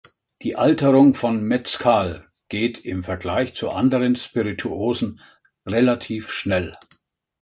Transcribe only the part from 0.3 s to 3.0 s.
Die Alterung von Mezcal geht